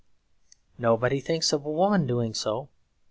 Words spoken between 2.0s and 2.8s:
doing so.